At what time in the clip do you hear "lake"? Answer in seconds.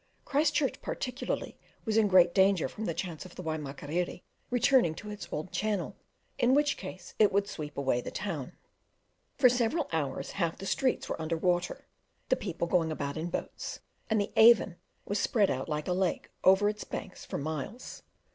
15.93-16.31